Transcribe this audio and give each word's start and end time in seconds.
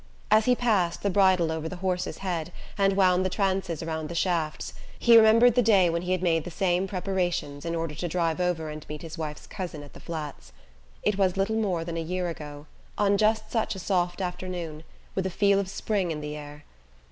As 0.31 0.45
he 0.45 0.55
passed 0.55 1.03
the 1.03 1.11
bridle 1.11 1.51
over 1.51 1.69
the 1.69 1.75
horse's 1.75 2.17
head, 2.25 2.51
and 2.75 2.97
wound 2.97 3.23
the 3.23 3.29
traces 3.29 3.83
around 3.83 4.09
the 4.09 4.15
shafts, 4.15 4.73
he 4.97 5.15
remembered 5.15 5.53
the 5.53 5.61
day 5.61 5.91
when 5.91 6.01
he 6.01 6.11
had 6.11 6.23
made 6.23 6.43
the 6.43 6.49
same 6.49 6.87
preparations 6.87 7.65
in 7.67 7.75
order 7.75 7.93
to 7.93 8.07
drive 8.07 8.39
over 8.41 8.69
and 8.71 8.83
meet 8.89 9.03
his 9.03 9.19
wife's 9.19 9.45
cousin 9.45 9.83
at 9.83 9.93
the 9.93 9.99
Flats. 9.99 10.53
It 11.03 11.19
was 11.19 11.37
little 11.37 11.55
more 11.55 11.85
than 11.85 11.97
a 11.97 12.01
year 12.01 12.29
ago, 12.29 12.65
on 12.97 13.15
just 13.15 13.51
such 13.51 13.75
a 13.75 13.77
soft 13.77 14.21
afternoon, 14.21 14.83
with 15.13 15.27
a 15.27 15.29
"feel" 15.29 15.59
of 15.59 15.69
spring 15.69 16.09
in 16.09 16.19
the 16.19 16.35
air. 16.35 16.63